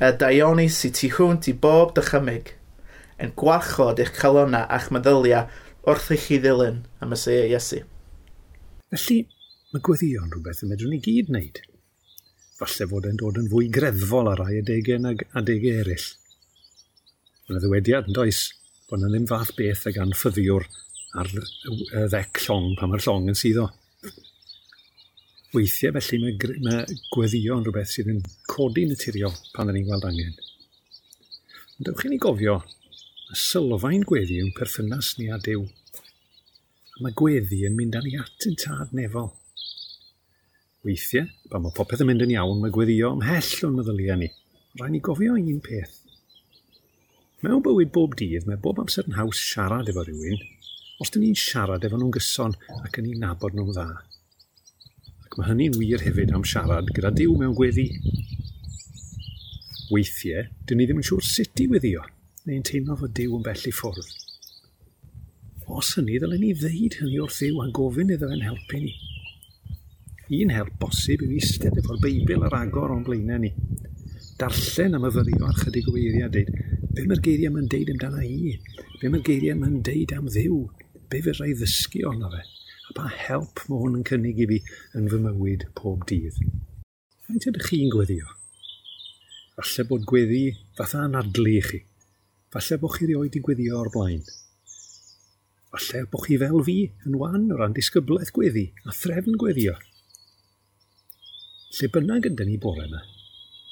Y 0.02 0.10
daioni 0.22 0.68
sy'n 0.74 0.96
tu 0.98 1.12
hwnt 1.14 1.48
i 1.52 1.56
bob 1.68 1.94
dychymig 1.96 2.52
yn 3.24 3.32
gwarchod 3.40 4.02
eich 4.02 4.12
calonau 4.18 4.68
a'ch 4.68 4.90
meddyliau 4.94 5.48
wrth 5.88 6.12
i 6.14 6.20
chi 6.26 6.42
ddilyn 6.44 6.84
am 7.02 7.16
y 7.16 7.22
Seia 7.22 7.48
Iesu. 7.48 7.86
Felly, 8.92 9.22
Mae 9.78 9.84
gweddion 9.86 10.32
rhywbeth 10.34 10.64
y 10.66 10.68
medrwn 10.72 10.90
ni 10.90 10.98
gyd 11.06 11.28
wneud. 11.30 11.58
Falle 12.58 12.86
fod 12.90 13.06
e'n 13.06 13.20
dod 13.22 13.36
yn 13.38 13.50
fwy 13.52 13.68
greddfol 13.70 14.32
ar 14.32 14.40
rai 14.42 14.56
adegau 14.58 14.98
nag 15.04 15.20
adegau 15.38 15.84
eraill. 15.84 16.08
Mae'n 17.46 17.62
ddywediad 17.62 18.10
yn 18.10 18.18
does 18.18 18.40
bod 18.90 19.04
yna 19.04 19.12
ddim 19.12 19.30
fath 19.30 19.54
beth 19.60 19.86
ag 19.92 20.02
anffyddiwr 20.02 20.66
ar 21.22 21.30
y 21.30 22.08
ddec 22.10 22.42
llong 22.48 22.74
pan 22.80 22.90
mae'r 22.90 23.06
llong 23.06 23.30
yn 23.30 23.38
syddo. 23.38 23.68
Weithiau 25.54 25.94
felly 26.00 26.24
mae, 26.26 26.58
mae 26.66 27.00
gweddio 27.14 27.62
yn 27.62 27.70
rhywbeth 27.70 27.94
sydd 27.94 28.14
yn 28.18 28.26
codi 28.50 28.90
naturiol 28.90 29.38
pan 29.54 29.70
ni'n 29.70 29.86
gweld 29.86 30.10
angen. 30.10 30.36
Ond 31.78 31.92
dewch 31.92 32.06
i 32.10 32.16
ni 32.16 32.24
gofio, 32.26 32.64
mae 33.30 33.44
sylfaen 33.46 34.10
gweddi 34.10 34.42
yw'n 34.42 34.56
perthynas 34.58 35.14
ni 35.22 35.30
a 35.30 35.38
Dyw. 35.38 35.70
Mae 37.06 37.22
gweddi 37.22 37.68
yn 37.70 37.78
mynd 37.78 38.02
â 38.02 38.08
ni 38.08 38.18
at 38.18 38.50
yn 38.50 38.58
tad 38.66 38.98
nefol. 38.98 39.37
Weithiau, 40.88 41.28
pan 41.52 41.64
mae 41.66 41.76
popeth 41.76 42.00
yn 42.04 42.08
mynd 42.08 42.24
yn 42.24 42.32
iawn, 42.38 42.62
mae 42.64 42.72
gweddio 42.72 43.10
ymhell 43.18 43.66
o'n 43.68 43.74
meddyliau 43.76 44.16
ni. 44.22 44.30
Rhaid 44.80 44.94
ni 44.94 45.02
gofio 45.04 45.34
un 45.36 45.58
peth. 45.66 45.98
Mewn 47.44 47.64
bywyd 47.66 47.92
bob 47.96 48.14
dydd, 48.20 48.46
mae 48.48 48.60
bob 48.62 48.80
amser 48.80 49.10
yn 49.10 49.18
haws 49.18 49.42
siarad 49.50 49.90
efo 49.92 50.06
rhywun, 50.08 50.40
os 51.04 51.12
dyn 51.12 51.26
ni'n 51.26 51.36
siarad 51.38 51.84
efo 51.84 52.00
nhw'n 52.00 52.14
gyson 52.16 52.56
ac 52.78 53.02
yn 53.02 53.08
ni'n 53.10 53.20
nabod 53.26 53.58
nhw'n 53.58 53.74
dda. 53.76 53.88
Ac 55.26 55.36
mae 55.36 55.50
hynny'n 55.50 55.76
wir 55.82 56.06
hefyd 56.06 56.32
am 56.38 56.48
siarad 56.48 56.94
gyda 56.96 57.12
diw 57.20 57.36
mewn 57.42 57.58
gweddi. 57.58 57.90
Weithiau, 59.92 60.48
dyn 60.70 60.80
ni 60.80 60.88
ddim 60.88 61.04
yn 61.04 61.10
siŵr 61.10 61.28
sut 61.34 61.66
i 61.66 61.68
weddio, 61.74 62.08
neu'n 62.48 62.64
teimlo 62.72 62.96
fod 63.04 63.18
diw 63.20 63.36
yn 63.36 63.44
bell 63.50 63.68
i 63.68 63.76
ffwrdd. 63.76 64.16
Os 65.68 65.92
hynny, 66.00 66.16
ddylen 66.16 66.42
ni 66.46 66.56
ddeud 66.56 67.02
hynny 67.02 67.20
wrth 67.26 67.44
ddiw 67.44 67.62
a 67.66 67.70
gofyn 67.76 68.16
iddo 68.16 68.32
fe'n 68.32 68.48
helpu 68.48 68.82
ni. 68.88 68.96
Un 70.28 70.50
help 70.52 70.74
bosib 70.82 71.22
yw 71.24 71.38
eistedd 71.38 71.78
efo'r 71.80 72.02
Beibl 72.04 72.42
ar 72.44 72.56
agor 72.58 72.92
o'n 72.92 73.06
blaenau 73.08 73.40
ni. 73.40 73.54
Darllen 74.38 74.98
am 74.98 75.06
y 75.08 75.12
fyrio 75.16 75.48
ar 75.48 75.56
chydig 75.62 75.88
o 75.88 75.94
eiriau 75.96 76.28
dweud, 76.34 76.52
be 76.98 77.06
mae'r 77.08 77.22
geiriau 77.24 77.54
mae'n 77.56 77.70
deud 77.72 77.94
amdana 77.94 78.26
i? 78.28 78.58
Be 79.00 79.08
mae'r 79.14 79.24
geiriau 79.30 79.56
mae'n 79.62 79.80
deud 79.88 80.14
am 80.18 80.28
ddiw? 80.28 80.60
Be 81.08 81.24
fe 81.24 81.38
rai 81.38 81.54
ddysgu 81.56 82.04
ond 82.12 82.28
fe? 82.36 82.44
A 82.92 82.98
pa 83.00 83.08
help 83.08 83.64
mae 83.70 83.80
hwn 83.86 83.98
yn 84.02 84.06
cynnig 84.12 84.44
i 84.44 84.50
fi 84.52 84.60
yn 85.00 85.08
fy 85.14 85.24
mywyd 85.24 85.66
pob 85.80 86.04
dydd? 86.12 86.44
Faint 87.24 87.48
ydych 87.48 87.72
chi'n 87.72 87.96
gweddio? 87.96 88.28
Falle 89.56 89.90
bod 89.90 90.08
gweddi 90.12 90.46
fatha 90.76 91.08
anadlu 91.08 91.56
i 91.56 91.66
chi. 91.72 91.86
Falle 92.52 92.84
bod 92.84 93.00
chi 93.00 93.08
rioed 93.08 93.40
i 93.40 93.48
gweddio 93.48 93.80
o'r 93.80 93.96
blaen. 93.96 94.28
Falle 95.72 96.08
bod 96.12 96.28
chi 96.28 96.38
fel 96.44 96.60
fi 96.68 96.82
yn 97.08 97.16
wan 97.16 97.48
o 97.48 97.64
ran 97.64 97.80
disgyblaeth 97.80 98.36
gweddi 98.36 98.74
a 98.84 98.92
threfn 98.92 99.40
gweddio. 99.40 99.80
Lle 101.76 101.90
bynnag 101.92 102.30
ydyn 102.30 102.48
ni 102.48 102.56
bore 102.64 102.86
yma, 102.88 103.02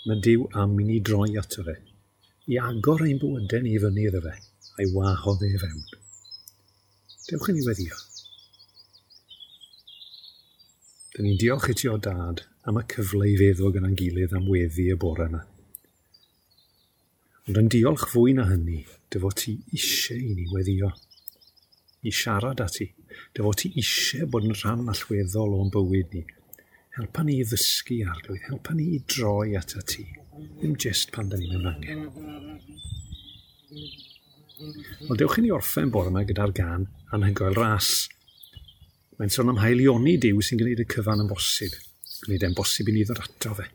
mae 0.05 0.19
Dyw 0.25 0.41
am 0.62 0.73
i 0.84 0.86
ni 0.88 0.97
droi 0.99 1.38
ato 1.39 1.63
fe, 1.63 1.77
i 2.51 2.58
agor 2.60 3.05
ein 3.05 3.21
bywydau 3.21 3.63
ni 3.63 3.77
fyny 3.79 4.01
iddo 4.10 4.19
fe, 4.25 4.34
a'i 4.75 4.89
wahodd 4.91 5.45
e 5.47 5.53
fewn. 5.62 5.86
Dewch 7.29 7.47
i 7.49 7.55
ni 7.55 7.63
weddio. 7.63 8.01
Dyn 11.15 11.29
ni'n 11.29 11.39
diolch 11.39 11.71
i 11.71 11.77
ti 11.79 11.88
o 11.88 11.95
dad 12.10 12.43
am 12.67 12.81
y 12.81 12.86
cyfle 12.91 13.31
i 13.31 13.39
feddwl 13.39 13.71
gyda'n 13.77 13.95
gilydd 14.03 14.36
am 14.36 14.51
weddi 14.51 14.89
y 14.91 14.99
bore 14.99 15.29
yma. 15.31 15.45
Ond 17.47 17.63
yn 17.63 17.71
diolch 17.71 18.10
fwy 18.12 18.36
na 18.36 18.49
hynny, 18.51 18.84
dy 19.08 19.23
fod 19.23 19.39
ti 19.39 19.55
eisiau 19.71 20.19
i 20.19 20.36
ni 20.36 20.49
weddio. 20.51 20.91
I 22.03 22.12
siarad 22.12 22.60
ati, 22.60 22.91
dy 23.31 23.45
fod 23.45 23.63
ti 23.63 23.71
eisiau 23.79 24.27
bod 24.27 24.49
yn 24.49 24.58
rhan 24.60 24.89
allweddol 24.91 25.62
o'n 25.62 25.71
bywyd 25.71 26.12
ni, 26.12 26.25
Helpa 26.95 27.25
ni 27.27 27.39
i 27.41 27.45
ddysgu 27.47 27.97
arglwydd. 28.08 28.45
Helpa 28.47 28.75
ni 28.75 28.86
i 28.95 29.01
droi 29.03 29.55
at 29.60 29.75
y 29.75 29.84
ti. 29.91 30.05
Ddim 30.60 30.75
jyst 30.79 31.12
pan 31.15 31.27
da 31.31 31.39
ni 31.39 31.49
mewn 31.51 31.67
angen. 31.67 32.05
Wel, 35.08 35.17
dewch 35.19 35.39
i 35.39 35.43
ni 35.43 35.51
orffen 35.51 35.91
bore 35.91 36.12
yma 36.12 36.23
gyda'r 36.27 36.53
gan 36.55 36.88
anhygoel 37.15 37.58
ras. 37.60 37.89
Mae'n 39.19 39.31
sôn 39.31 39.51
am 39.51 39.60
haelioni 39.63 40.15
diw 40.23 40.39
sy'n 40.43 40.62
gwneud 40.62 40.86
y 40.86 40.88
cyfan 40.95 41.23
yn 41.23 41.31
bosib. 41.31 41.75
Gwneud 42.23 42.47
e'n 42.47 42.55
bosib 42.55 42.91
i 42.91 42.95
ni 42.95 43.03
ddod 43.03 43.23
ato 43.25 43.58
fe. 43.60 43.67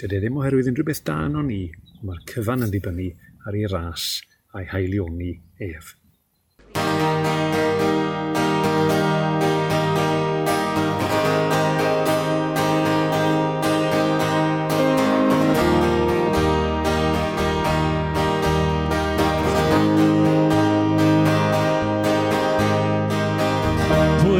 Dydy 0.00 0.16
e 0.16 0.24
ddim 0.24 0.40
oherwydd 0.40 0.72
unrhyw 0.72 0.88
beth 0.88 1.04
dan 1.04 1.36
o'n 1.36 1.52
ni, 1.52 1.62
mae'r 2.00 2.24
cyfan 2.32 2.64
yn 2.64 2.72
ddibynnu 2.72 3.10
ar 3.44 3.60
ei 3.60 3.68
ras 3.68 4.10
a'i 4.56 4.68
haelioni 4.72 5.34
ef. 5.68 5.96
Thank 6.72 7.44
you. 7.44 7.49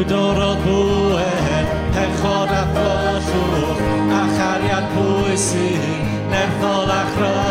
bwydorol 0.00 0.56
bwer, 0.64 1.66
pechod 1.92 2.52
a 2.56 2.64
plollwch, 2.72 3.84
a 4.16 4.22
chariad 4.36 4.86
pwysig, 4.96 6.04
nerthol 6.32 6.88
a 6.88 7.02
chroes. 7.12 7.49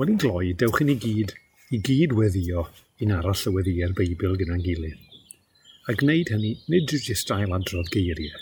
Wel 0.00 0.14
i'n 0.14 0.20
gloi, 0.22 0.54
dewch 0.56 0.78
i 0.80 0.84
ni 0.88 0.94
gyd, 0.96 1.32
i 1.76 1.78
gyd 1.84 2.14
weddio 2.16 2.62
i'n 3.04 3.10
aros 3.12 3.42
y 3.44 3.50
weddio'r 3.52 3.90
Beibl 3.98 4.38
gyda'n 4.40 4.62
gilydd. 4.64 5.02
A 5.92 5.94
gwneud 6.00 6.30
hynny 6.32 6.52
nid 6.72 6.94
yw 6.96 7.02
jyst 7.04 7.32
ail 7.34 7.52
adrodd 7.52 7.90
geiriau, 7.92 8.40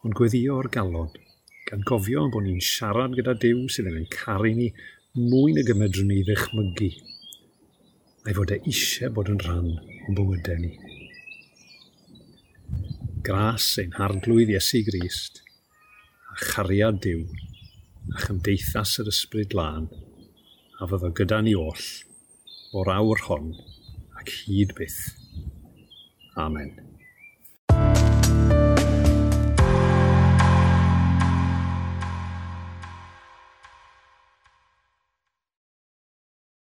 ond 0.00 0.16
gweddio 0.16 0.56
o'r 0.62 0.70
galon, 0.72 1.10
gan 1.68 1.84
gofio 1.90 2.22
am 2.22 2.32
bod 2.32 2.46
ni'n 2.46 2.64
siarad 2.64 3.18
gyda 3.18 3.36
Dyw 3.42 3.68
sydd 3.74 3.90
yn 3.92 4.08
caru 4.16 4.54
ni 4.56 4.70
mwy 5.18 5.58
na 5.58 5.66
gymedrwn 5.68 6.08
ni 6.08 6.22
ddechmygu, 6.24 6.90
a'i 8.24 8.38
fod 8.40 8.56
e 8.56 8.60
eisiau 8.62 9.12
bod 9.20 9.28
yn 9.36 9.44
rhan 9.44 9.70
o'n 9.76 10.16
bywydau 10.16 10.64
ni. 10.64 10.72
Gras 13.28 13.74
ein 13.84 13.92
harglwydd 14.00 14.56
Iesu 14.56 14.86
Grist, 14.88 15.44
a 16.32 16.40
chariad 16.48 17.04
Dyw, 17.04 17.26
a 18.16 18.24
chymdeithas 18.24 19.02
yr 19.04 19.12
Ysbryd 19.12 19.52
lan, 19.52 19.92
a 20.78 20.86
fydda 20.90 21.10
gyda 21.20 21.40
ni 21.42 21.54
oll 21.58 21.86
o'r 22.78 22.92
awr 22.94 23.24
hon 23.28 23.48
ac 24.20 24.34
hyd 24.44 24.76
byth. 24.78 25.00
Amen. 26.38 26.87